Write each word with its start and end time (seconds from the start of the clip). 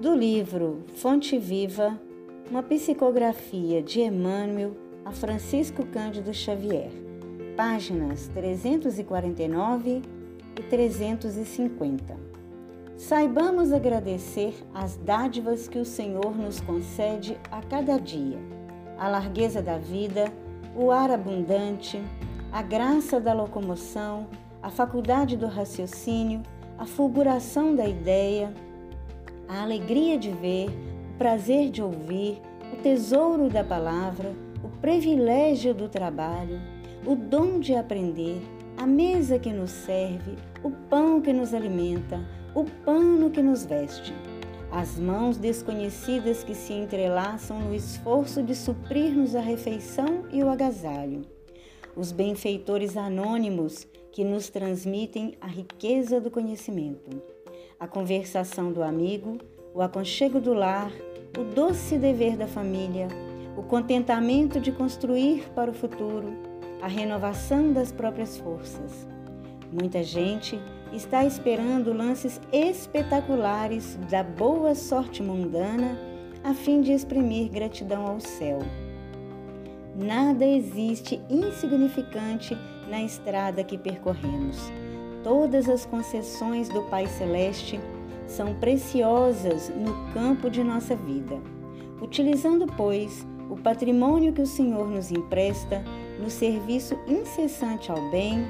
Do 0.00 0.14
livro 0.14 0.82
Fonte 0.94 1.36
Viva, 1.36 2.00
uma 2.50 2.62
psicografia 2.62 3.82
de 3.82 4.00
Emmanuel 4.00 4.74
a 5.04 5.12
Francisco 5.12 5.84
Cândido 5.84 6.32
Xavier, 6.32 6.90
páginas 7.54 8.26
349 8.28 10.00
e 10.58 10.62
350. 10.62 12.16
Saibamos 12.96 13.74
agradecer 13.74 14.54
as 14.72 14.96
dádivas 14.96 15.68
que 15.68 15.78
o 15.78 15.84
Senhor 15.84 16.34
nos 16.34 16.62
concede 16.62 17.36
a 17.50 17.60
cada 17.60 17.98
dia: 17.98 18.38
a 18.96 19.06
largueza 19.06 19.60
da 19.60 19.76
vida, 19.76 20.32
o 20.74 20.90
ar 20.90 21.10
abundante, 21.10 22.02
a 22.50 22.62
graça 22.62 23.20
da 23.20 23.34
locomoção, 23.34 24.26
a 24.62 24.70
faculdade 24.70 25.36
do 25.36 25.46
raciocínio, 25.46 26.42
a 26.78 26.86
fulguração 26.86 27.76
da 27.76 27.86
ideia, 27.86 28.50
a 29.50 29.62
alegria 29.62 30.16
de 30.16 30.30
ver, 30.30 30.68
o 31.12 31.18
prazer 31.18 31.70
de 31.70 31.82
ouvir, 31.82 32.40
o 32.72 32.76
tesouro 32.76 33.48
da 33.48 33.64
palavra, 33.64 34.32
o 34.62 34.68
privilégio 34.80 35.74
do 35.74 35.88
trabalho, 35.88 36.60
o 37.04 37.16
dom 37.16 37.58
de 37.58 37.74
aprender, 37.74 38.40
a 38.76 38.86
mesa 38.86 39.40
que 39.40 39.52
nos 39.52 39.72
serve, 39.72 40.36
o 40.62 40.70
pão 40.70 41.20
que 41.20 41.32
nos 41.32 41.52
alimenta, 41.52 42.24
o 42.54 42.64
pano 42.84 43.28
que 43.28 43.42
nos 43.42 43.66
veste, 43.66 44.14
as 44.70 45.00
mãos 45.00 45.36
desconhecidas 45.36 46.44
que 46.44 46.54
se 46.54 46.72
entrelaçam 46.72 47.58
no 47.58 47.74
esforço 47.74 48.44
de 48.44 48.54
suprir-nos 48.54 49.34
a 49.34 49.40
refeição 49.40 50.26
e 50.30 50.44
o 50.44 50.48
agasalho. 50.48 51.22
Os 51.96 52.12
benfeitores 52.12 52.96
anônimos 52.96 53.84
que 54.12 54.22
nos 54.22 54.48
transmitem 54.48 55.36
a 55.40 55.48
riqueza 55.48 56.20
do 56.20 56.30
conhecimento, 56.30 57.20
a 57.80 57.86
conversação 57.86 58.70
do 58.70 58.82
amigo, 58.82 59.38
o 59.72 59.80
aconchego 59.80 60.38
do 60.38 60.52
lar, 60.52 60.92
o 61.38 61.42
doce 61.42 61.96
dever 61.96 62.36
da 62.36 62.46
família, 62.46 63.08
o 63.56 63.62
contentamento 63.62 64.60
de 64.60 64.70
construir 64.70 65.48
para 65.54 65.70
o 65.70 65.74
futuro, 65.74 66.30
a 66.82 66.86
renovação 66.86 67.72
das 67.72 67.90
próprias 67.90 68.36
forças. 68.36 69.08
Muita 69.72 70.02
gente 70.02 70.60
está 70.92 71.24
esperando 71.24 71.94
lances 71.94 72.38
espetaculares 72.52 73.96
da 74.10 74.22
boa 74.22 74.74
sorte 74.74 75.22
mundana 75.22 75.98
a 76.44 76.52
fim 76.52 76.82
de 76.82 76.92
exprimir 76.92 77.48
gratidão 77.48 78.06
ao 78.06 78.20
céu. 78.20 78.58
Nada 79.96 80.44
existe 80.44 81.20
insignificante 81.30 82.56
na 82.88 83.02
estrada 83.02 83.64
que 83.64 83.78
percorremos. 83.78 84.70
Todas 85.22 85.68
as 85.68 85.84
concessões 85.84 86.68
do 86.68 86.82
Pai 86.84 87.06
Celeste 87.06 87.78
são 88.26 88.54
preciosas 88.54 89.68
no 89.68 90.12
campo 90.12 90.48
de 90.48 90.64
nossa 90.64 90.96
vida. 90.96 91.38
Utilizando, 92.00 92.66
pois, 92.76 93.26
o 93.50 93.56
patrimônio 93.56 94.32
que 94.32 94.40
o 94.40 94.46
Senhor 94.46 94.88
nos 94.88 95.10
empresta 95.10 95.84
no 96.18 96.30
serviço 96.30 96.96
incessante 97.06 97.90
ao 97.90 98.10
bem, 98.10 98.46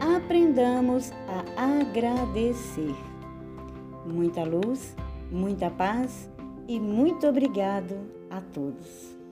aprendamos 0.00 1.12
a 1.28 1.80
agradecer. 1.80 2.94
Muita 4.06 4.44
luz, 4.44 4.96
muita 5.30 5.70
paz 5.70 6.30
e 6.68 6.78
muito 6.78 7.26
obrigado 7.26 7.98
a 8.30 8.40
todos. 8.40 9.23